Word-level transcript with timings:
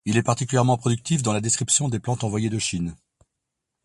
Il 0.05 0.17
est 0.17 0.23
particulièrement 0.23 0.77
productif 0.79 1.21
dans 1.21 1.31
la 1.31 1.41
description 1.41 1.87
de 1.87 1.99
plantes 1.99 2.23
envoyées 2.23 2.49
de 2.49 2.57
Chine. 2.57 2.95